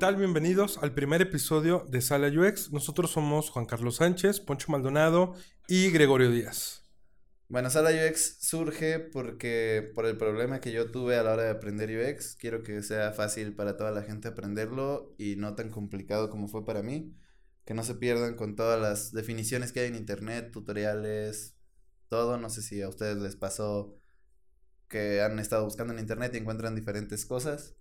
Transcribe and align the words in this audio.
¿Qué 0.00 0.06
tal? 0.06 0.16
Bienvenidos 0.16 0.78
al 0.78 0.94
primer 0.94 1.20
episodio 1.20 1.84
de 1.90 2.00
Sala 2.00 2.28
UX. 2.28 2.72
Nosotros 2.72 3.10
somos 3.10 3.50
Juan 3.50 3.66
Carlos 3.66 3.96
Sánchez, 3.96 4.40
Poncho 4.40 4.72
Maldonado 4.72 5.34
y 5.68 5.90
Gregorio 5.90 6.30
Díaz. 6.30 6.90
Bueno, 7.50 7.68
Sala 7.68 7.90
UX 7.90 8.38
surge 8.40 8.98
porque 8.98 9.92
por 9.94 10.06
el 10.06 10.16
problema 10.16 10.62
que 10.62 10.72
yo 10.72 10.90
tuve 10.90 11.16
a 11.16 11.22
la 11.22 11.34
hora 11.34 11.42
de 11.42 11.50
aprender 11.50 11.90
UX, 11.90 12.34
quiero 12.36 12.62
que 12.62 12.82
sea 12.82 13.12
fácil 13.12 13.54
para 13.54 13.76
toda 13.76 13.90
la 13.90 14.02
gente 14.02 14.28
aprenderlo 14.28 15.14
y 15.18 15.36
no 15.36 15.54
tan 15.54 15.68
complicado 15.68 16.30
como 16.30 16.48
fue 16.48 16.64
para 16.64 16.82
mí. 16.82 17.14
Que 17.66 17.74
no 17.74 17.84
se 17.84 17.94
pierdan 17.94 18.36
con 18.36 18.56
todas 18.56 18.80
las 18.80 19.12
definiciones 19.12 19.70
que 19.70 19.80
hay 19.80 19.88
en 19.88 19.96
internet, 19.96 20.50
tutoriales, 20.50 21.58
todo. 22.08 22.38
No 22.38 22.48
sé 22.48 22.62
si 22.62 22.80
a 22.80 22.88
ustedes 22.88 23.18
les 23.18 23.36
pasó 23.36 23.99
que 24.90 25.22
han 25.22 25.38
estado 25.38 25.64
buscando 25.64 25.94
en 25.94 26.00
internet 26.00 26.34
y 26.34 26.38
encuentran 26.38 26.74
diferentes 26.74 27.24
cosas. 27.24 27.74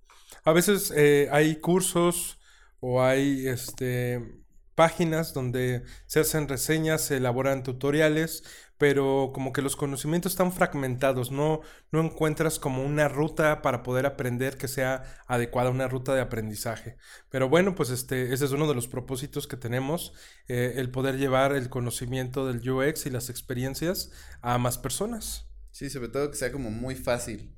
A 0.45 0.53
veces 0.53 0.93
eh, 0.95 1.27
hay 1.31 1.57
cursos 1.57 2.39
o 2.79 3.01
hay 3.01 3.47
este, 3.47 4.39
páginas 4.75 5.33
donde 5.33 5.83
se 6.05 6.21
hacen 6.21 6.47
reseñas, 6.47 7.01
se 7.01 7.17
elaboran 7.17 7.63
tutoriales, 7.63 8.43
pero 8.77 9.31
como 9.33 9.51
que 9.51 9.61
los 9.61 9.75
conocimientos 9.75 10.31
están 10.31 10.53
fragmentados, 10.53 11.31
no, 11.31 11.59
no 11.91 11.99
encuentras 11.99 12.59
como 12.59 12.83
una 12.83 13.09
ruta 13.09 13.61
para 13.61 13.83
poder 13.83 14.05
aprender 14.05 14.55
que 14.57 14.69
sea 14.69 15.03
adecuada, 15.27 15.69
una 15.69 15.89
ruta 15.89 16.15
de 16.15 16.21
aprendizaje. 16.21 16.95
Pero 17.29 17.49
bueno, 17.49 17.75
pues 17.75 17.89
este, 17.89 18.33
ese 18.33 18.45
es 18.45 18.51
uno 18.51 18.67
de 18.67 18.75
los 18.75 18.87
propósitos 18.87 19.47
que 19.47 19.57
tenemos, 19.57 20.13
eh, 20.47 20.75
el 20.77 20.91
poder 20.91 21.17
llevar 21.17 21.53
el 21.53 21.69
conocimiento 21.69 22.47
del 22.47 22.67
UX 22.69 23.05
y 23.05 23.09
las 23.09 23.29
experiencias 23.29 24.11
a 24.41 24.57
más 24.59 24.77
personas. 24.77 25.48
Sí, 25.79 25.89
sobre 25.89 26.09
todo 26.09 26.29
que 26.29 26.35
sea 26.35 26.51
como 26.51 26.71
muy 26.71 26.93
fácil, 26.93 27.55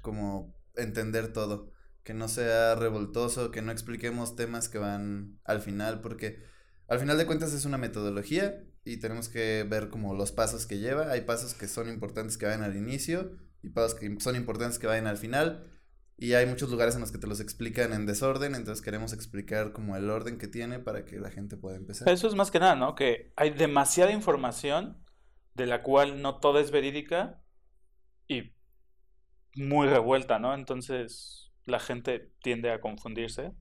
como 0.00 0.54
entender 0.76 1.32
todo, 1.32 1.72
que 2.04 2.14
no 2.14 2.28
sea 2.28 2.76
revoltoso, 2.76 3.50
que 3.50 3.62
no 3.62 3.72
expliquemos 3.72 4.36
temas 4.36 4.68
que 4.68 4.78
van 4.78 5.40
al 5.42 5.60
final, 5.60 6.00
porque 6.00 6.38
al 6.86 7.00
final 7.00 7.18
de 7.18 7.26
cuentas 7.26 7.52
es 7.52 7.64
una 7.64 7.76
metodología 7.76 8.62
y 8.84 8.98
tenemos 8.98 9.28
que 9.28 9.66
ver 9.68 9.88
como 9.88 10.14
los 10.14 10.30
pasos 10.30 10.66
que 10.66 10.78
lleva. 10.78 11.10
Hay 11.10 11.22
pasos 11.22 11.54
que 11.54 11.66
son 11.66 11.88
importantes 11.88 12.38
que 12.38 12.46
vayan 12.46 12.62
al 12.62 12.76
inicio 12.76 13.38
y 13.60 13.70
pasos 13.70 13.98
que 13.98 14.20
son 14.20 14.36
importantes 14.36 14.78
que 14.78 14.86
vayan 14.86 15.08
al 15.08 15.18
final. 15.18 15.68
Y 16.16 16.34
hay 16.34 16.46
muchos 16.46 16.70
lugares 16.70 16.94
en 16.94 17.00
los 17.00 17.10
que 17.10 17.18
te 17.18 17.26
los 17.26 17.40
explican 17.40 17.92
en 17.92 18.06
desorden, 18.06 18.54
entonces 18.54 18.84
queremos 18.84 19.12
explicar 19.12 19.72
como 19.72 19.96
el 19.96 20.10
orden 20.10 20.38
que 20.38 20.46
tiene 20.46 20.78
para 20.78 21.04
que 21.04 21.18
la 21.18 21.32
gente 21.32 21.56
pueda 21.56 21.76
empezar. 21.76 22.08
Eso 22.08 22.28
es 22.28 22.36
más 22.36 22.52
que 22.52 22.60
nada, 22.60 22.76
¿no? 22.76 22.94
Que 22.94 23.32
hay 23.34 23.50
demasiada 23.50 24.12
información 24.12 25.02
de 25.54 25.66
la 25.66 25.82
cual 25.82 26.22
no 26.22 26.38
toda 26.38 26.60
es 26.60 26.70
verídica 26.70 27.40
y 28.28 28.52
muy 29.56 29.88
revuelta, 29.88 30.38
¿no? 30.38 30.54
Entonces 30.54 31.52
la 31.66 31.80
gente 31.80 32.30
tiende 32.42 32.70
a 32.70 32.80
confundirse. 32.80 33.52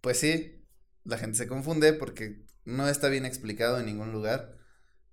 Pues 0.00 0.20
sí, 0.20 0.64
la 1.04 1.18
gente 1.18 1.38
se 1.38 1.48
confunde 1.48 1.92
porque 1.92 2.42
no 2.64 2.88
está 2.88 3.08
bien 3.08 3.24
explicado 3.24 3.78
en 3.78 3.86
ningún 3.86 4.12
lugar. 4.12 4.56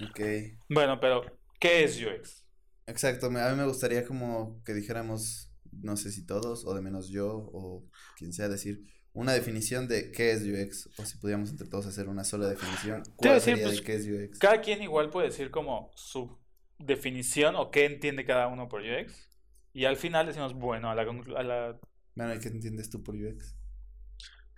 Ok. 0.00 0.20
Bueno, 0.68 0.98
pero 1.00 1.22
¿qué 1.58 1.84
es 1.84 2.00
UX? 2.00 2.44
Exacto, 2.86 3.26
a 3.26 3.30
mí 3.30 3.56
me 3.56 3.66
gustaría 3.66 4.04
como 4.04 4.62
que 4.64 4.74
dijéramos, 4.74 5.52
no 5.70 5.96
sé 5.96 6.10
si 6.10 6.26
todos, 6.26 6.64
o 6.66 6.74
de 6.74 6.82
menos 6.82 7.08
yo, 7.08 7.28
o 7.52 7.84
quien 8.16 8.32
sea, 8.32 8.48
decir 8.48 8.80
una 9.12 9.32
definición 9.32 9.88
de 9.88 10.10
qué 10.10 10.32
es 10.32 10.42
UX, 10.42 10.88
o 10.98 11.04
si 11.04 11.18
pudiéramos 11.18 11.50
entre 11.50 11.68
todos 11.68 11.86
hacer 11.86 12.08
una 12.08 12.24
sola 12.24 12.48
definición, 12.48 13.02
¿cuál 13.16 13.40
sería 13.40 13.64
de 13.64 13.70
pues, 13.70 13.82
qué 13.82 13.94
es 13.94 14.06
UX? 14.06 14.38
Cada 14.38 14.60
quien 14.60 14.82
igual 14.82 15.10
puede 15.10 15.28
decir 15.28 15.50
como 15.50 15.90
su 15.94 16.38
definición 16.78 17.54
o 17.56 17.70
qué 17.70 17.84
entiende 17.84 18.24
cada 18.24 18.48
uno 18.48 18.68
por 18.68 18.82
UX, 18.82 19.28
y 19.72 19.84
al 19.84 19.96
final 19.96 20.26
decimos, 20.26 20.54
bueno, 20.54 20.90
a 20.90 20.94
la... 20.94 21.02
A 21.02 21.42
la... 21.42 21.80
Bueno, 22.14 22.40
¿qué 22.40 22.48
entiendes 22.48 22.90
tú 22.90 23.02
por 23.02 23.14
UX? 23.14 23.54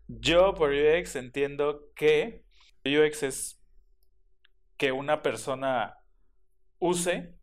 Yo 0.09 0.55
por 0.55 0.73
UX 0.73 1.17
entiendo 1.17 1.93
que 1.95 2.45
UX 2.85 3.23
es 3.23 3.61
que 4.85 4.93
una 4.93 5.23
persona 5.23 5.99
use 6.79 7.35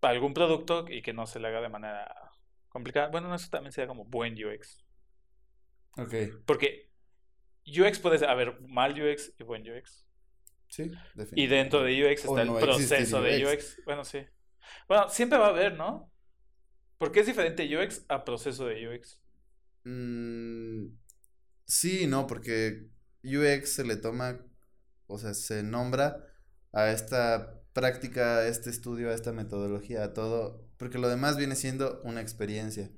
algún 0.00 0.32
producto 0.32 0.86
y 0.88 1.02
que 1.02 1.12
no 1.12 1.26
se 1.26 1.38
le 1.38 1.48
haga 1.48 1.60
de 1.60 1.68
manera 1.68 2.32
complicada. 2.70 3.08
Bueno, 3.08 3.34
eso 3.34 3.50
también 3.50 3.72
sería 3.72 3.88
como 3.88 4.06
buen 4.06 4.34
UX. 4.42 4.82
Ok. 5.98 6.14
Porque 6.46 6.90
UX 7.66 7.98
puede 7.98 8.26
haber 8.26 8.58
mal 8.62 8.92
UX 8.92 9.34
y 9.38 9.44
buen 9.44 9.70
UX. 9.70 10.06
Sí, 10.68 10.84
definitivamente. 11.14 11.40
Y 11.40 11.46
dentro 11.46 11.82
de 11.82 12.12
UX 12.12 12.24
está 12.24 12.40
el 12.40 12.54
proceso 12.54 13.20
de 13.20 13.44
UX. 13.44 13.82
Bueno, 13.84 14.02
sí. 14.02 14.24
Bueno, 14.88 15.10
siempre 15.10 15.38
va 15.38 15.48
a 15.48 15.50
haber, 15.50 15.76
¿no? 15.76 16.10
¿Por 16.96 17.12
qué 17.12 17.20
es 17.20 17.26
diferente 17.26 17.68
UX 17.76 18.06
a 18.08 18.24
proceso 18.24 18.64
de 18.64 18.88
UX? 18.88 19.20
Mm, 19.84 20.86
sí, 21.66 22.06
no, 22.06 22.26
porque 22.26 22.88
UX 23.22 23.74
se 23.74 23.84
le 23.84 23.96
toma 23.96 24.40
o 25.14 25.18
sea, 25.18 25.34
se 25.34 25.62
nombra 25.62 26.26
a 26.72 26.90
esta 26.90 27.60
práctica, 27.72 28.38
a 28.38 28.46
este 28.48 28.70
estudio, 28.70 29.10
a 29.10 29.14
esta 29.14 29.32
metodología, 29.32 30.04
a 30.04 30.12
todo, 30.12 30.68
porque 30.76 30.98
lo 30.98 31.08
demás 31.08 31.36
viene 31.36 31.56
siendo 31.56 32.00
una 32.04 32.20
experiencia. 32.20 32.90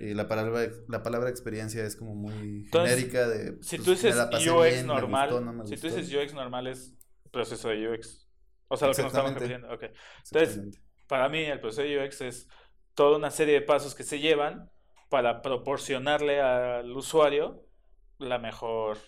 Y 0.00 0.14
la 0.14 0.26
palabra, 0.26 0.68
la 0.88 1.02
palabra 1.02 1.28
experiencia 1.28 1.84
es 1.84 1.96
como 1.96 2.14
muy 2.14 2.66
genérica 2.72 3.28
de... 3.28 3.58
Si 3.62 3.76
pues, 3.76 3.84
tú 3.84 3.90
dices 3.92 4.16
UX 4.16 4.84
normal, 4.84 5.28
si 5.66 5.76
tú 5.76 5.86
dices 5.88 6.12
UX 6.12 6.34
normal 6.34 6.66
es 6.66 6.94
proceso 7.30 7.68
de 7.68 7.88
UX. 7.88 8.26
O 8.68 8.76
sea, 8.76 8.88
lo 8.88 8.94
que 8.94 9.02
nos 9.02 9.12
estamos 9.12 9.34
refiriendo. 9.34 9.72
Okay. 9.72 9.90
Entonces, 10.32 10.80
para 11.06 11.28
mí 11.28 11.44
el 11.44 11.60
proceso 11.60 11.82
de 11.82 12.04
UX 12.04 12.20
es 12.22 12.48
toda 12.94 13.18
una 13.18 13.30
serie 13.30 13.54
de 13.54 13.62
pasos 13.62 13.94
que 13.94 14.02
se 14.02 14.18
llevan 14.18 14.70
para 15.08 15.42
proporcionarle 15.42 16.40
al 16.40 16.90
usuario 16.96 17.66
la 18.18 18.38
mejor 18.38 18.98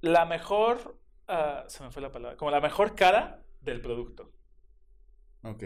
la 0.00 0.24
mejor, 0.26 1.00
uh, 1.28 1.68
se 1.68 1.82
me 1.82 1.90
fue 1.90 2.02
la 2.02 2.12
palabra, 2.12 2.36
como 2.36 2.50
la 2.50 2.60
mejor 2.60 2.94
cara 2.94 3.44
del 3.60 3.80
producto. 3.80 4.32
Ok. 5.42 5.64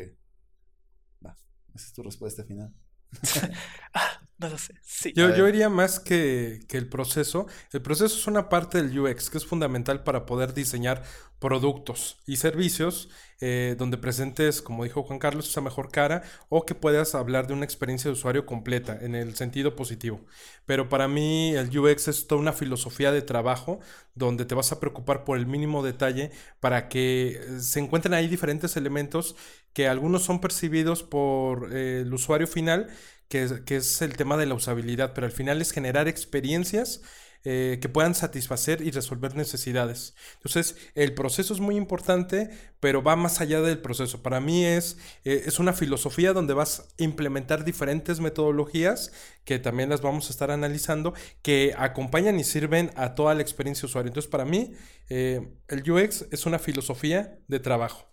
Va, 1.24 1.36
esa 1.74 1.86
es 1.86 1.92
tu 1.92 2.02
respuesta 2.02 2.44
final. 2.44 2.72
No 4.38 4.48
lo 4.48 4.58
sé. 4.58 4.74
Sí. 4.82 5.12
Yo, 5.14 5.34
yo 5.34 5.48
iría 5.48 5.68
más 5.68 6.00
que, 6.00 6.60
que, 6.68 6.76
el 6.76 6.88
proceso. 6.88 7.46
El 7.72 7.82
proceso 7.82 8.16
es 8.16 8.26
una 8.26 8.48
parte 8.48 8.82
del 8.82 8.98
UX 8.98 9.30
que 9.30 9.38
es 9.38 9.46
fundamental 9.46 10.02
para 10.02 10.26
poder 10.26 10.54
diseñar 10.54 11.04
productos 11.38 12.16
y 12.26 12.36
servicios 12.36 13.10
eh, 13.40 13.74
donde 13.76 13.98
presentes, 13.98 14.62
como 14.62 14.84
dijo 14.84 15.02
Juan 15.02 15.18
Carlos, 15.18 15.50
esa 15.50 15.60
mejor 15.60 15.90
cara 15.90 16.22
o 16.48 16.64
que 16.64 16.74
puedas 16.74 17.14
hablar 17.14 17.46
de 17.46 17.52
una 17.52 17.66
experiencia 17.66 18.08
de 18.08 18.12
usuario 18.12 18.46
completa 18.46 18.98
en 19.02 19.14
el 19.14 19.34
sentido 19.34 19.76
positivo. 19.76 20.22
Pero 20.64 20.88
para 20.88 21.08
mí 21.08 21.54
el 21.54 21.76
UX 21.76 22.08
es 22.08 22.26
toda 22.26 22.40
una 22.40 22.54
filosofía 22.54 23.12
de 23.12 23.20
trabajo 23.20 23.80
donde 24.14 24.46
te 24.46 24.54
vas 24.54 24.72
a 24.72 24.80
preocupar 24.80 25.24
por 25.24 25.36
el 25.36 25.46
mínimo 25.46 25.82
detalle 25.82 26.30
para 26.60 26.88
que 26.88 27.40
eh, 27.40 27.60
se 27.60 27.80
encuentren 27.80 28.14
ahí 28.14 28.28
diferentes 28.28 28.76
elementos 28.78 29.36
que 29.74 29.88
algunos 29.88 30.22
son 30.22 30.40
percibidos 30.40 31.02
por 31.02 31.76
eh, 31.76 32.02
el 32.02 32.14
usuario 32.14 32.46
final, 32.46 32.88
que, 33.28 33.76
es 33.76 34.02
el 34.02 34.16
tema 34.16 34.36
de 34.36 34.46
la 34.46 34.54
usabilidad, 34.54 35.12
pero 35.14 35.26
al 35.26 35.32
final 35.32 35.60
es 35.60 35.72
generar 35.72 36.08
experiencias 36.08 37.02
eh, 37.46 37.78
que 37.82 37.90
puedan 37.90 38.14
satisfacer 38.14 38.80
y 38.80 38.90
resolver 38.90 39.36
necesidades. 39.36 40.14
Entonces, 40.36 40.76
el 40.94 41.12
proceso 41.12 41.52
es 41.52 41.60
muy 41.60 41.76
importante, 41.76 42.48
pero 42.80 43.02
va 43.02 43.16
más 43.16 43.42
allá 43.42 43.60
del 43.60 43.80
proceso. 43.80 44.22
Para 44.22 44.40
mí 44.40 44.64
es, 44.64 44.96
eh, 45.24 45.42
es 45.44 45.58
una 45.58 45.74
filosofía 45.74 46.32
donde 46.32 46.54
vas 46.54 46.80
a 46.80 47.02
implementar 47.02 47.64
diferentes 47.64 48.20
metodologías 48.20 49.12
que 49.44 49.58
también 49.58 49.90
las 49.90 50.00
vamos 50.00 50.28
a 50.28 50.30
estar 50.30 50.50
analizando, 50.50 51.12
que 51.42 51.74
acompañan 51.76 52.40
y 52.40 52.44
sirven 52.44 52.90
a 52.96 53.14
toda 53.14 53.34
la 53.34 53.42
experiencia 53.42 53.86
usuario. 53.86 54.08
Entonces, 54.08 54.30
para 54.30 54.46
mí, 54.46 54.72
eh, 55.10 55.54
el 55.68 55.90
UX 55.90 56.26
es 56.30 56.46
una 56.46 56.58
filosofía 56.58 57.38
de 57.46 57.60
trabajo. 57.60 58.08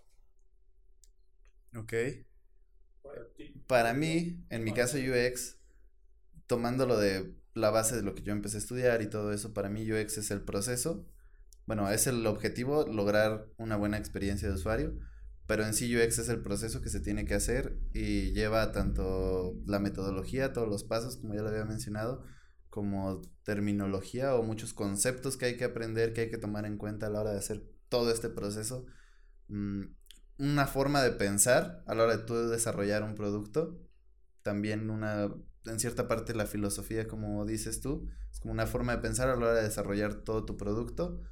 Ok. 1.74 1.94
Para 3.66 3.94
mí, 3.94 4.44
en 4.50 4.64
mi 4.64 4.72
caso 4.72 4.98
UX, 4.98 5.58
tomándolo 6.46 6.98
de 6.98 7.34
la 7.54 7.70
base 7.70 7.96
de 7.96 8.02
lo 8.02 8.14
que 8.14 8.22
yo 8.22 8.32
empecé 8.32 8.56
a 8.56 8.60
estudiar 8.60 9.02
y 9.02 9.10
todo 9.10 9.32
eso, 9.32 9.52
para 9.52 9.68
mí 9.68 9.90
UX 9.90 10.18
es 10.18 10.30
el 10.30 10.42
proceso. 10.42 11.06
Bueno, 11.66 11.90
es 11.90 12.06
el 12.06 12.26
objetivo, 12.26 12.86
lograr 12.86 13.46
una 13.56 13.76
buena 13.76 13.98
experiencia 13.98 14.48
de 14.48 14.54
usuario, 14.54 14.98
pero 15.46 15.64
en 15.64 15.74
sí 15.74 15.94
UX 15.96 16.18
es 16.18 16.28
el 16.28 16.42
proceso 16.42 16.80
que 16.80 16.88
se 16.88 17.00
tiene 17.00 17.24
que 17.24 17.34
hacer 17.34 17.78
y 17.92 18.32
lleva 18.32 18.72
tanto 18.72 19.54
la 19.66 19.78
metodología, 19.78 20.52
todos 20.52 20.68
los 20.68 20.84
pasos, 20.84 21.16
como 21.16 21.34
ya 21.34 21.42
lo 21.42 21.48
había 21.48 21.64
mencionado, 21.64 22.24
como 22.68 23.20
terminología 23.44 24.34
o 24.34 24.42
muchos 24.42 24.72
conceptos 24.72 25.36
que 25.36 25.44
hay 25.46 25.56
que 25.56 25.64
aprender, 25.64 26.12
que 26.12 26.22
hay 26.22 26.30
que 26.30 26.38
tomar 26.38 26.64
en 26.64 26.78
cuenta 26.78 27.06
a 27.06 27.10
la 27.10 27.20
hora 27.20 27.32
de 27.32 27.38
hacer 27.38 27.62
todo 27.88 28.10
este 28.10 28.28
proceso. 28.28 28.86
Una 30.42 30.66
forma 30.66 31.02
de 31.02 31.12
pensar 31.12 31.84
a 31.86 31.94
la 31.94 32.02
hora 32.02 32.16
de 32.16 32.48
desarrollar 32.48 33.04
un 33.04 33.14
producto, 33.14 33.78
también 34.42 34.90
una 34.90 35.28
en 35.66 35.78
cierta 35.78 36.08
parte 36.08 36.34
la 36.34 36.46
filosofía, 36.46 37.06
como 37.06 37.44
dices 37.46 37.80
tú, 37.80 38.08
es 38.32 38.40
como 38.40 38.52
una 38.52 38.66
forma 38.66 38.96
de 38.96 39.02
pensar 39.02 39.28
a 39.28 39.36
la 39.36 39.46
hora 39.46 39.54
de 39.54 39.62
desarrollar 39.62 40.14
todo 40.24 40.44
tu 40.44 40.56
producto. 40.56 41.22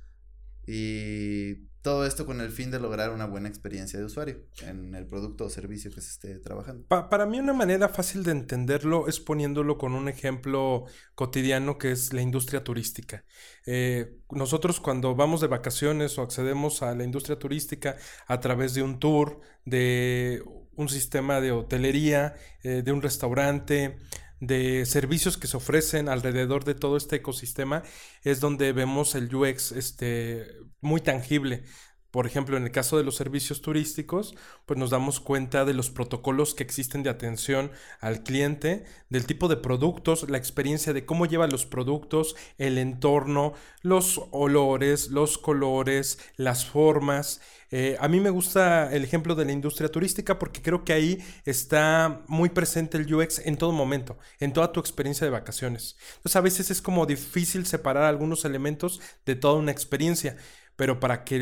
Y 0.65 1.70
todo 1.83 2.07
esto 2.07 2.27
con 2.27 2.41
el 2.41 2.51
fin 2.51 2.71
de 2.71 2.79
lograr 2.79 3.11
una 3.11 3.27
buena 3.27 3.49
experiencia 3.49 3.99
de 3.99 4.05
usuario 4.05 4.43
en 4.63 4.95
el 4.95 5.07
producto 5.07 5.47
o 5.47 5.51
servicio 5.51 5.91
que 5.91 6.01
se 6.01 6.11
esté 6.11 6.39
trabajando. 6.39 6.87
para 6.87 7.27
mí 7.27 7.41
una 7.41 7.55
manera 7.55 7.89
fácil 7.89 8.23
de 8.23 8.33
entenderlo 8.33 9.09
es 9.09 9.19
poniéndolo 9.21 9.79
con 9.79 9.95
un 9.95 10.09
ejemplo 10.09 10.85
cotidiano 11.15 11.79
que 11.79 11.93
es 11.93 12.13
la 12.13 12.21
industria 12.21 12.63
turística. 12.63 13.25
Eh, 13.67 14.19
nosotros 14.31 14.81
cuando 14.81 15.15
vamos 15.15 15.41
de 15.41 15.47
vacaciones 15.47 16.19
o 16.19 16.23
accedemos 16.23 16.83
a 16.83 16.95
la 16.95 17.05
industria 17.05 17.39
turística 17.39 17.97
a 18.27 18.41
través 18.41 18.75
de 18.75 18.83
un 18.83 18.99
tour, 18.99 19.41
de 19.65 20.43
un 20.75 20.89
sistema 20.89 21.41
de 21.41 21.53
hotelería, 21.53 22.35
eh, 22.63 22.83
de 22.83 22.93
un 22.93 23.03
restaurante, 23.03 23.99
de 24.41 24.87
servicios 24.87 25.37
que 25.37 25.47
se 25.47 25.57
ofrecen 25.57 26.09
alrededor 26.09 26.65
de 26.65 26.75
todo 26.75 26.97
este 26.97 27.17
ecosistema, 27.17 27.83
es 28.23 28.41
donde 28.41 28.73
vemos 28.73 29.15
el 29.15 29.35
UX 29.35 29.73
este, 29.73 30.57
muy 30.81 31.01
tangible. 31.01 31.65
Por 32.11 32.27
ejemplo, 32.27 32.57
en 32.57 32.65
el 32.65 32.73
caso 32.73 32.97
de 32.99 33.05
los 33.05 33.15
servicios 33.15 33.63
turísticos, 33.63 34.35
pues 34.67 34.79
nos 34.79 34.91
damos 34.91 35.21
cuenta 35.21 35.65
de 35.65 35.75
los 35.75 35.91
protocolos 35.91 36.55
que 36.55 36.65
existen 36.65 37.05
de 37.05 37.11
atención 37.11 37.71
al 38.01 38.25
cliente, 38.25 38.85
del 39.11 39.27
tipo 39.27 39.47
de 39.47 39.57
productos, 39.57 40.29
la 40.29 40.39
experiencia 40.39 40.93
de 40.93 41.07
cómo 41.07 41.27
lleva 41.27 41.47
los 41.47 41.67
productos, 41.67 42.35
el 42.59 42.79
entorno, 42.79 43.55
los 43.83 44.23
olores, 44.33 45.11
los 45.11 45.39
colores, 45.39 46.19
las 46.37 46.67
formas. 46.67 47.41
Eh, 47.71 47.97
a 48.01 48.09
mí 48.09 48.19
me 48.19 48.31
gusta 48.31 48.93
el 48.93 49.05
ejemplo 49.05 49.37
de 49.37 49.45
la 49.45 49.53
industria 49.53 49.89
turística 49.89 50.39
porque 50.41 50.63
creo 50.63 50.85
que 50.85 50.93
ahí 50.93 51.25
está 51.45 52.23
muy 52.27 52.49
presente 52.49 52.99
el 52.99 53.13
UX 53.15 53.39
en 53.39 53.57
todo 53.57 53.71
momento, 53.71 54.19
en 54.41 54.53
toda 54.53 54.73
tu 54.73 54.81
experiencia 54.81 55.25
de 55.25 55.31
vacaciones. 55.31 55.97
Entonces 56.17 56.37
a 56.37 56.41
veces 56.41 56.71
es 56.73 56.83
como 56.83 57.07
difícil 57.07 57.67
separar 57.67 58.05
algunos 58.05 58.45
elementos 58.45 59.01
de 59.25 59.37
toda 59.37 59.55
una 59.55 59.71
experiencia 59.71 60.37
pero 60.81 60.99
para 60.99 61.25
que 61.25 61.37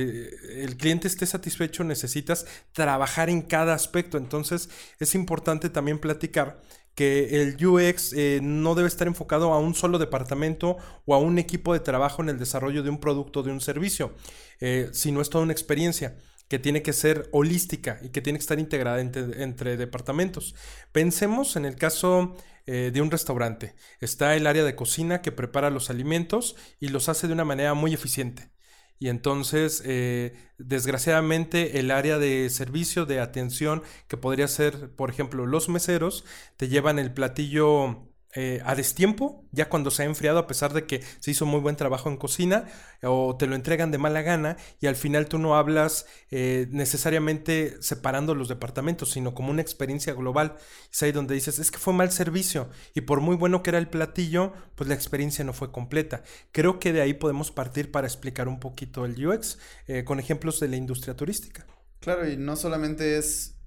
el 0.65 0.77
cliente 0.77 1.07
esté 1.07 1.25
satisfecho 1.25 1.85
necesitas 1.85 2.45
trabajar 2.73 3.31
en 3.31 3.43
cada 3.43 3.73
aspecto. 3.73 4.19
Entonces 4.19 4.69
es 4.99 5.15
importante 5.15 5.71
también 5.71 6.01
platicar 6.01 6.61
que 6.97 7.41
el 7.41 7.65
UX 7.65 8.15
eh, 8.15 8.41
no 8.43 8.75
debe 8.75 8.89
estar 8.89 9.07
enfocado 9.07 9.53
a 9.53 9.61
un 9.61 9.77
solo 9.77 10.01
departamento 10.01 10.77
o 11.05 11.15
a 11.15 11.19
un 11.19 11.39
equipo 11.39 11.73
de 11.73 11.79
trabajo 11.79 12.21
en 12.21 12.31
el 12.31 12.39
desarrollo 12.41 12.83
de 12.83 12.91
un 12.91 12.99
producto 12.99 13.39
o 13.39 13.43
de 13.45 13.53
un 13.53 13.61
servicio, 13.61 14.13
eh, 14.59 14.89
sino 14.93 15.21
es 15.21 15.31
toda 15.31 15.45
una 15.45 15.53
experiencia 15.53 16.17
que 16.49 16.59
tiene 16.59 16.83
que 16.83 16.93
ser 16.93 17.29
holística 17.31 18.01
y 18.03 18.09
que 18.09 18.21
tiene 18.21 18.41
que 18.41 18.43
estar 18.43 18.59
integrada 18.59 19.01
entre, 19.01 19.77
departamentos. 19.77 20.57
Pensemos 20.91 21.55
en 21.55 21.65
el 21.65 21.77
caso 21.77 22.35
eh, 22.67 22.91
de 22.93 23.01
un 23.01 23.13
restaurante. 23.13 23.77
Está 24.01 24.35
el 24.35 24.49
área 24.49 24.65
de 24.65 24.75
cocina 24.75 25.23
que 25.23 25.31
prepara 25.31 25.71
los 25.71 25.91
alimentos 25.91 26.57
y 26.81 26.89
los 26.89 27.09
hace 27.09 27.29
de 27.29 27.35
una 27.35 27.45
manera 27.45 27.75
muy 27.75 27.95
eficiente. 27.95 28.51
Y 28.99 29.09
entonces, 29.09 29.83
eh, 29.85 30.35
desgraciadamente, 30.59 31.79
el 31.79 31.91
área 31.91 32.19
de 32.19 32.51
servicio, 32.51 33.07
de 33.07 33.21
atención, 33.21 33.83
que 34.09 34.17
podría 34.17 34.49
ser, 34.49 34.91
por 34.97 35.11
ejemplo, 35.11 35.47
los 35.47 35.69
meseros, 35.69 36.25
te 36.57 36.69
llevan 36.69 36.99
el 36.99 37.13
platillo 37.13 38.09
eh, 38.35 38.61
a 38.65 38.75
destiempo, 38.75 39.45
ya 39.53 39.71
cuando 39.71 39.91
se 39.91 40.03
ha 40.03 40.07
enfriado, 40.07 40.39
a 40.39 40.47
pesar 40.47 40.75
de 40.75 40.87
que 40.87 41.03
se 41.19 41.31
hizo 41.31 41.47
muy 41.47 41.61
buen 41.61 41.77
trabajo 41.77 42.11
en 42.11 42.19
cocina, 42.19 42.67
o 43.03 43.37
te 43.39 43.47
lo 43.47 43.55
entregan 43.55 43.91
de 43.91 43.99
mala 43.99 44.21
gana, 44.21 44.59
y 44.81 44.87
al 44.87 44.97
final 44.97 45.27
tú 45.29 45.39
no 45.39 45.57
hablas 45.57 46.07
eh, 46.31 46.67
necesariamente 46.71 47.81
separando 47.81 48.35
los 48.35 48.49
departamentos, 48.49 49.11
sino 49.13 49.35
como 49.35 49.51
una 49.51 49.63
experiencia 49.63 50.13
global. 50.13 50.57
Es 50.93 51.03
ahí 51.03 51.13
donde 51.13 51.35
dices, 51.35 51.59
es 51.59 51.71
que 51.71 51.79
fue 51.79 51.95
mal 51.95 52.13
servicio, 52.13 52.69
y 52.95 53.01
por 53.01 53.21
muy 53.21 53.35
bueno 53.35 53.63
que 53.63 53.71
era 53.71 53.79
el 53.79 53.89
platillo, 53.89 54.53
pues 54.75 54.89
la 54.89 54.95
experiencia 54.95 55.45
no 55.45 55.55
fue 55.55 55.73
completa. 55.73 56.23
Creo 56.53 56.79
que 56.79 56.93
de 56.93 57.01
ahí 57.01 57.15
podemos 57.15 57.51
partir 57.51 57.91
para 57.91 58.07
explicar 58.07 58.47
un 58.47 58.61
poquito 58.61 59.07
el 59.07 59.27
UX 59.27 59.59
eh, 59.87 60.05
con 60.05 60.21
ejemplos 60.21 60.61
de 60.61 60.69
la 60.69 60.77
industria 60.77 61.17
turística. 61.17 61.67
Claro, 62.01 62.29
y 62.29 62.37
no 62.37 62.57
solamente 62.57 63.19
es 63.19 63.58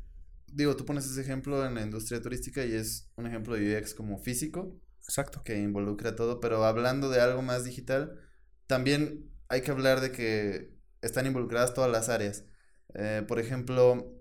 digo, 0.52 0.76
tú 0.76 0.86
pones 0.86 1.06
ese 1.06 1.22
ejemplo 1.22 1.66
en 1.66 1.76
la 1.76 1.82
industria 1.82 2.22
turística 2.22 2.66
y 2.66 2.74
es 2.74 3.12
un 3.16 3.28
ejemplo 3.28 3.56
de 3.56 3.78
UX 3.78 3.94
como 3.94 4.18
físico. 4.18 4.80
Exacto. 5.04 5.44
Que 5.44 5.58
involucra 5.58 6.16
todo, 6.16 6.40
pero 6.40 6.64
hablando 6.64 7.10
de 7.10 7.22
algo 7.22 7.42
más 7.42 7.64
digital, 7.64 8.20
también 8.68 9.32
hay 9.50 9.62
que 9.62 9.72
hablar 9.72 10.00
de 10.02 10.12
que 10.12 10.78
están 11.02 11.26
involucradas 11.26 11.74
todas 11.74 11.92
las 11.92 12.10
áreas. 12.10 12.46
Eh, 12.94 13.24
por 13.28 13.40
ejemplo, 13.40 14.14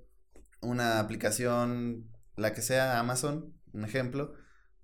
una 0.61 1.01
aplicación, 1.01 2.11
la 2.37 2.53
que 2.53 2.63
sea 2.63 2.99
Amazon, 2.99 3.55
un 3.73 3.85
ejemplo, 3.85 4.35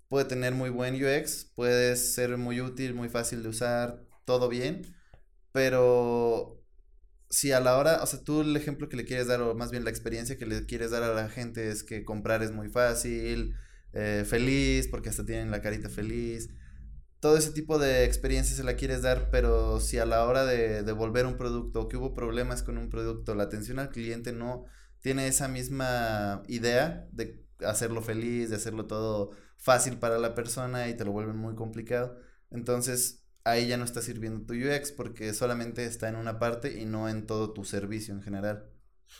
puede 0.07 0.25
tener 0.25 0.53
muy 0.53 0.69
buen 0.69 0.95
UX, 0.95 1.51
puede 1.55 1.95
ser 1.95 2.37
muy 2.37 2.61
útil, 2.61 2.93
muy 2.93 3.09
fácil 3.09 3.43
de 3.43 3.49
usar, 3.49 4.03
todo 4.25 4.49
bien, 4.49 4.95
pero 5.51 6.63
si 7.29 7.51
a 7.51 7.59
la 7.59 7.77
hora, 7.77 8.01
o 8.03 8.05
sea, 8.05 8.23
tú 8.23 8.41
el 8.41 8.55
ejemplo 8.55 8.89
que 8.89 8.97
le 8.97 9.05
quieres 9.05 9.27
dar, 9.27 9.41
o 9.41 9.55
más 9.55 9.71
bien 9.71 9.83
la 9.83 9.89
experiencia 9.89 10.37
que 10.37 10.45
le 10.45 10.65
quieres 10.65 10.91
dar 10.91 11.03
a 11.03 11.13
la 11.13 11.29
gente 11.29 11.69
es 11.69 11.83
que 11.83 12.05
comprar 12.05 12.43
es 12.43 12.51
muy 12.51 12.69
fácil, 12.69 13.55
eh, 13.93 14.23
feliz, 14.27 14.87
porque 14.87 15.09
hasta 15.09 15.25
tienen 15.25 15.51
la 15.51 15.61
carita 15.61 15.89
feliz. 15.89 16.49
Todo 17.19 17.37
ese 17.37 17.51
tipo 17.51 17.79
de 17.79 18.05
experiencia 18.05 18.55
se 18.55 18.63
la 18.63 18.75
quieres 18.75 19.01
dar, 19.01 19.29
pero 19.31 19.79
si 19.79 19.97
a 19.97 20.05
la 20.05 20.25
hora 20.25 20.45
de 20.45 20.83
devolver 20.83 21.25
un 21.25 21.37
producto 21.37 21.81
o 21.81 21.87
que 21.87 21.97
hubo 21.97 22.13
problemas 22.13 22.63
con 22.63 22.77
un 22.77 22.89
producto, 22.89 23.35
la 23.35 23.43
atención 23.43 23.79
al 23.79 23.89
cliente 23.89 24.31
no 24.33 24.65
tiene 25.01 25.27
esa 25.27 25.47
misma 25.47 26.43
idea 26.47 27.07
de 27.11 27.45
hacerlo 27.65 28.01
feliz, 28.01 28.49
de 28.49 28.57
hacerlo 28.57 28.85
todo 28.85 29.31
fácil 29.57 29.97
para 29.97 30.19
la 30.19 30.35
persona 30.35 30.89
y 30.89 30.95
te 30.95 31.05
lo 31.05 31.11
vuelven 31.11 31.37
muy 31.37 31.55
complicado. 31.55 32.17
Entonces, 32.51 33.26
ahí 33.49 33.67
ya 33.67 33.77
no 33.77 33.85
está 33.85 34.01
sirviendo 34.01 34.45
tu 34.45 34.53
UX 34.53 34.91
porque 34.91 35.33
solamente 35.33 35.85
está 35.85 36.09
en 36.09 36.15
una 36.15 36.39
parte 36.39 36.79
y 36.79 36.85
no 36.85 37.09
en 37.09 37.25
todo 37.25 37.53
tu 37.53 37.65
servicio 37.65 38.13
en 38.13 38.21
general. 38.21 38.65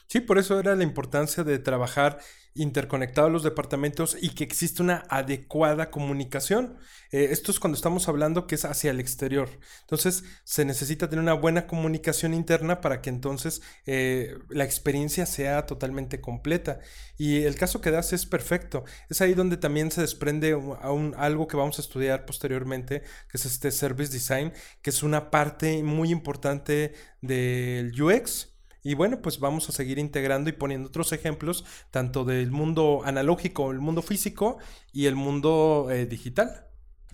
Sí, 0.08 0.22
por 0.22 0.38
eso 0.38 0.60
era 0.60 0.75
la 0.75 0.84
importancia 0.84 1.44
de 1.44 1.60
trabajar 1.60 2.20
interconectados 2.58 3.32
los 3.32 3.44
departamentos 3.44 4.17
y 4.20 4.29
que 4.29 4.44
existe 4.44 4.82
una 4.82 5.03
adecuada 5.10 5.91
comunicación. 5.91 6.77
Eh, 7.12 7.29
esto 7.32 7.51
es 7.51 7.60
cuando 7.60 7.75
estamos 7.75 8.08
hablando 8.10 8.48
que 8.48 8.56
es 8.56 8.65
hacia 8.65 8.91
el 8.91 9.00
exterior. 9.00 9.50
Entonces 9.82 10.24
se 10.44 10.65
necesita 10.65 11.10
tener 11.10 11.22
una 11.22 11.34
buena 11.34 11.67
comunicación 11.67 12.34
interna 12.34 12.82
para 12.82 13.01
que 13.01 13.10
entonces 13.10 13.62
eh, 13.86 14.38
la 14.50 14.63
experiencia 14.63 15.25
sea 15.25 15.65
totalmente 15.65 16.20
completa. 16.20 16.79
Y 17.17 17.44
el 17.44 17.56
caso 17.56 17.79
que 17.79 17.91
das 17.91 18.12
es 18.13 18.25
perfecto. 18.25 18.84
Es 19.10 19.22
ahí 19.22 19.34
donde 19.34 19.58
también 19.58 19.91
se 19.91 20.01
desprende 20.01 20.56
un, 20.56 21.13
algo 21.17 21.48
que 21.48 21.58
vamos 21.58 21.77
a 21.79 21.82
estudiar 21.82 22.25
posteriormente, 22.25 23.01
que 23.29 23.38
es 23.38 23.46
este 23.46 23.72
Service 23.72 24.12
Design, 24.12 24.51
que 24.82 24.89
es 24.89 25.03
una 25.03 25.29
parte 25.29 25.84
muy 25.84 26.12
importante 26.12 26.94
del 27.22 28.01
UX 28.01 28.56
y 28.88 28.94
bueno, 28.94 29.22
pues 29.22 29.39
vamos 29.39 29.67
a 29.67 29.74
seguir 29.74 30.00
integrando 30.00 30.50
y 30.50 30.53
poniendo 30.53 30.88
otros 30.88 31.12
ejemplos, 31.12 31.65
tanto 31.91 32.24
del 32.24 32.51
mundo 32.51 33.01
analógico, 33.03 33.70
el 33.72 33.79
mundo 33.79 34.01
físico 34.01 34.60
y 34.94 35.08
el 35.08 35.15
mundo 35.15 35.89
eh, 35.91 36.06
digital. 36.06 36.70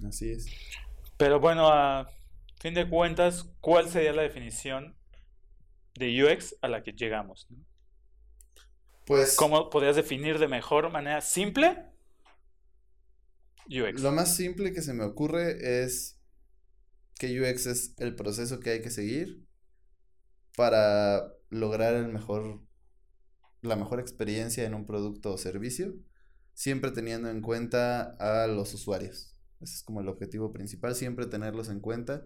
Así 0.08 0.30
es. 0.30 0.46
Pero 1.18 1.40
bueno, 1.40 1.70
a 1.70 2.12
fin 2.60 2.76
de 2.76 2.88
cuentas, 2.88 3.50
¿cuál 3.60 3.90
sería 3.90 4.14
la 4.14 4.22
definición 4.22 4.96
de 5.96 6.24
UX 6.24 6.56
a 6.62 6.68
la 6.68 6.84
que 6.84 6.92
llegamos? 6.92 7.48
Pues. 9.08 9.36
¿Cómo 9.36 9.72
podrías 9.72 9.96
definir 9.96 10.38
de 10.38 10.48
mejor 10.48 10.92
manera 10.92 11.22
simple 11.22 11.88
UX? 13.66 14.00
Lo 14.00 14.12
más 14.12 14.36
simple 14.36 14.74
que 14.74 14.84
se 14.84 14.94
me 14.94 15.06
ocurre 15.06 15.84
es 15.84 16.20
que 17.18 17.42
UX 17.42 17.66
es 17.66 17.96
el 17.98 18.14
proceso 18.16 18.60
que 18.60 18.70
hay 18.70 18.82
que 18.84 18.92
seguir 18.92 19.44
para 20.56 21.34
lograr 21.54 21.96
el 21.96 22.08
mejor, 22.08 22.62
la 23.62 23.76
mejor 23.76 24.00
experiencia 24.00 24.66
en 24.66 24.74
un 24.74 24.86
producto 24.86 25.34
o 25.34 25.38
servicio, 25.38 25.94
siempre 26.54 26.92
teniendo 26.92 27.30
en 27.30 27.42
cuenta 27.42 28.12
a 28.20 28.48
los 28.48 28.74
usuarios. 28.74 29.36
Ese 29.62 29.76
es 29.76 29.84
como 29.84 30.02
el 30.02 30.10
objetivo 30.10 30.52
principal, 30.52 30.96
siempre 30.96 31.26
tenerlos 31.26 31.70
en 31.70 31.80
cuenta. 31.80 32.26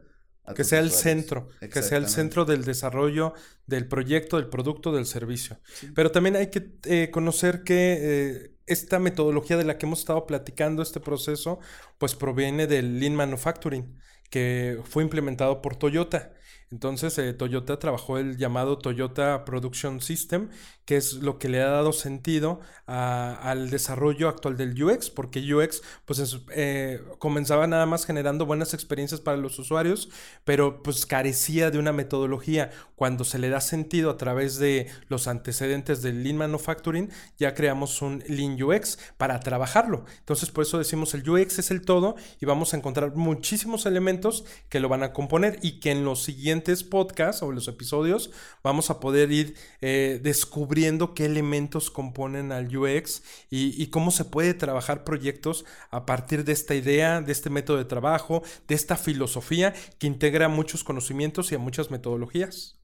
que 0.55 0.63
sea 0.63 0.79
el 0.79 0.91
centro, 0.91 1.49
que 1.59 1.81
sea 1.83 1.97
el 1.97 2.07
centro 2.07 2.45
del 2.45 2.63
desarrollo 2.63 3.33
del 3.65 3.87
proyecto, 3.87 4.37
del 4.37 4.49
producto, 4.49 4.91
del 4.91 5.05
servicio. 5.05 5.59
Pero 5.93 6.11
también 6.11 6.35
hay 6.35 6.47
que 6.47 6.71
eh, 6.85 7.11
conocer 7.11 7.63
que 7.63 7.97
eh, 7.99 8.57
esta 8.65 8.99
metodología 8.99 9.57
de 9.57 9.65
la 9.65 9.77
que 9.77 9.85
hemos 9.85 9.99
estado 9.99 10.25
platicando, 10.25 10.81
este 10.81 10.99
proceso, 10.99 11.59
pues 11.97 12.15
proviene 12.15 12.65
del 12.65 12.99
Lean 12.99 13.15
Manufacturing, 13.15 13.99
que 14.29 14.79
fue 14.85 15.03
implementado 15.03 15.61
por 15.61 15.75
Toyota. 15.75 16.33
Entonces 16.69 17.17
eh, 17.17 17.33
Toyota 17.33 17.79
trabajó 17.79 18.17
el 18.17 18.37
llamado 18.37 18.77
Toyota 18.77 19.45
Production 19.45 20.01
System, 20.01 20.49
que 20.85 20.97
es 20.97 21.13
lo 21.13 21.39
que 21.39 21.49
le 21.49 21.61
ha 21.61 21.69
dado 21.69 21.93
sentido 21.93 22.59
al 22.85 23.69
desarrollo 23.69 24.29
actual 24.29 24.55
del 24.57 24.81
UX, 24.81 25.09
porque 25.09 25.53
UX 25.53 25.81
pues 26.05 26.39
eh, 26.53 27.01
comenzaba 27.19 27.67
nada 27.67 27.85
más 27.85 28.05
generando 28.05 28.45
buenas 28.45 28.73
experiencias 28.73 29.19
para 29.21 29.37
los 29.37 29.59
usuarios, 29.59 30.09
pero 30.45 30.83
pues 30.83 31.05
carecía 31.05 31.71
de 31.71 31.79
una 31.79 31.93
metodología. 31.93 32.71
Cuando 32.95 33.23
se 33.23 33.37
le 33.37 33.49
da 33.49 33.61
sentido 33.61 34.09
a 34.09 34.17
través 34.17 34.57
de 34.57 34.87
los 35.07 35.27
antecedentes 35.27 36.01
del 36.01 36.23
Lean 36.23 36.37
Manufacturing, 36.37 37.09
ya 37.37 37.53
creamos 37.53 38.01
un 38.01 38.23
Lean 38.27 38.61
UX 38.61 38.97
para 39.17 39.39
trabajarlo. 39.39 40.05
Entonces 40.19 40.51
por 40.51 40.63
eso 40.63 40.77
decimos 40.77 41.13
el 41.13 41.29
UX 41.29 41.59
es 41.59 41.71
el 41.71 41.81
todo 41.81 42.15
y 42.39 42.45
vamos 42.45 42.73
a 42.73 42.77
encontrar 42.77 43.15
muchísimos 43.15 43.85
elementos 43.85 44.45
que 44.69 44.79
lo 44.79 44.89
van 44.89 45.03
a 45.03 45.13
componer 45.13 45.59
y 45.61 45.79
que 45.79 45.91
en 45.91 46.03
los 46.03 46.23
siguientes 46.23 46.46
podcasts 46.89 47.43
o 47.43 47.51
los 47.51 47.67
episodios 47.67 48.31
vamos 48.63 48.89
a 48.89 48.99
poder 48.99 49.31
ir 49.31 49.55
eh, 49.81 50.19
descubriendo 50.21 51.13
qué 51.13 51.25
elementos 51.25 51.91
componen 51.91 52.51
al 52.51 52.75
UX 52.75 53.23
y, 53.49 53.81
y, 53.81 53.87
cómo 53.87 54.11
se 54.11 54.25
puede 54.25 54.53
trabajar 54.53 55.03
proyectos 55.03 55.65
a 55.91 56.05
partir 56.05 56.43
de 56.43 56.53
esta 56.53 56.75
idea, 56.75 57.21
de 57.21 57.31
este 57.31 57.49
método 57.49 57.77
de 57.77 57.85
trabajo, 57.85 58.43
de 58.67 58.75
esta 58.75 58.95
filosofía 58.95 59.73
que 59.99 60.07
integra 60.07 60.47
muchos 60.47 60.83
conocimientos 60.83 61.51
y 61.51 61.55
a 61.55 61.59
muchas 61.59 61.91
metodologías. 61.91 62.77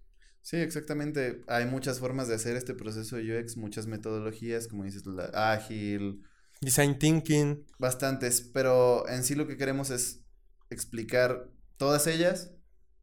Sí, 0.43 0.57
exactamente. 0.57 1.41
Hay 1.47 1.65
muchas 1.65 1.99
formas 1.99 2.27
de 2.27 2.35
hacer 2.35 2.57
este 2.57 2.73
proceso 2.73 3.15
de 3.15 3.39
UX, 3.39 3.55
muchas 3.55 3.87
metodologías, 3.87 4.67
como 4.67 4.83
dices, 4.83 5.05
la 5.05 5.53
ágil. 5.53 6.21
Design 6.59 6.99
thinking. 6.99 7.65
Bastantes, 7.79 8.41
pero 8.53 9.07
en 9.07 9.23
sí 9.23 9.35
lo 9.35 9.47
que 9.47 9.57
queremos 9.57 9.89
es 9.89 10.25
explicar 10.69 11.49
todas 11.77 12.07
ellas 12.07 12.51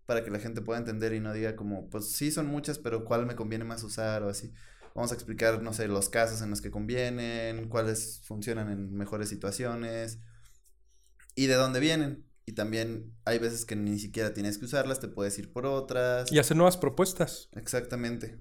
para 0.06 0.24
que 0.24 0.30
la 0.30 0.38
gente 0.38 0.60
pueda 0.60 0.78
entender 0.78 1.12
y 1.12 1.20
no 1.20 1.32
diga 1.32 1.56
como, 1.56 1.88
pues 1.88 2.12
sí 2.12 2.30
son 2.30 2.46
muchas, 2.46 2.78
pero 2.78 3.04
cuál 3.04 3.26
me 3.26 3.36
conviene 3.36 3.64
más 3.64 3.82
usar 3.82 4.22
o 4.22 4.28
así. 4.28 4.52
Vamos 4.94 5.12
a 5.12 5.14
explicar, 5.14 5.62
no 5.62 5.72
sé, 5.72 5.86
los 5.86 6.08
casos 6.08 6.42
en 6.42 6.50
los 6.50 6.60
que 6.60 6.70
convienen, 6.70 7.68
cuáles 7.68 8.22
funcionan 8.24 8.70
en 8.70 8.92
mejores 8.92 9.28
situaciones 9.28 10.18
y 11.36 11.46
de 11.46 11.54
dónde 11.54 11.80
vienen. 11.80 12.26
Y 12.44 12.52
también 12.52 13.14
hay 13.24 13.38
veces 13.38 13.64
que 13.64 13.76
ni 13.76 13.98
siquiera 13.98 14.34
tienes 14.34 14.58
que 14.58 14.64
usarlas, 14.64 14.98
te 14.98 15.06
puedes 15.06 15.38
ir 15.38 15.52
por 15.52 15.66
otras. 15.66 16.32
Y 16.32 16.38
hacer 16.40 16.56
nuevas 16.56 16.76
propuestas. 16.76 17.48
Exactamente. 17.52 18.38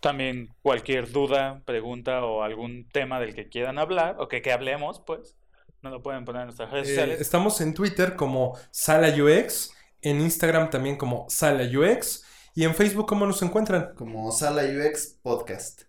También 0.00 0.48
cualquier 0.62 1.10
duda, 1.10 1.62
pregunta 1.66 2.24
o 2.24 2.42
algún 2.42 2.88
tema 2.88 3.20
del 3.20 3.34
que 3.34 3.48
quieran 3.48 3.78
hablar 3.78 4.16
o 4.18 4.28
que, 4.28 4.40
que 4.40 4.52
hablemos, 4.52 5.00
pues, 5.00 5.36
no 5.82 5.90
lo 5.90 6.02
pueden 6.02 6.24
poner 6.24 6.42
en 6.42 6.46
nuestras 6.46 6.70
redes 6.70 6.88
eh, 6.88 6.90
sociales. 6.90 7.20
Estamos 7.20 7.60
en 7.60 7.74
Twitter 7.74 8.16
como 8.16 8.56
Sala 8.70 9.08
UX 9.08 9.72
en 10.02 10.20
Instagram 10.20 10.70
también 10.70 10.96
como 10.96 11.26
Sala 11.28 11.64
UX 11.64 12.24
y 12.54 12.64
en 12.64 12.74
Facebook 12.74 13.06
¿cómo 13.06 13.26
nos 13.26 13.40
encuentran? 13.42 13.94
Como 13.94 14.32
Sala 14.32 14.62
UX 14.62 15.16
Podcast. 15.22 15.82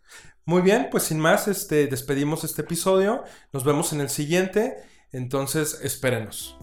Muy 0.46 0.62
bien, 0.62 0.88
pues 0.90 1.04
sin 1.04 1.20
más, 1.20 1.48
este, 1.48 1.88
despedimos 1.88 2.44
este 2.44 2.64
episodio. 2.64 3.24
Nos 3.54 3.64
vemos 3.64 3.94
en 3.94 4.02
el 4.02 4.10
siguiente. 4.10 4.78
Entonces, 5.12 5.80
espérenos. 5.84 6.58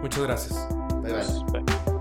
Muchas 0.00 0.22
gracias. 0.22 0.68
bye. 1.02 1.12
bye. 1.12 1.91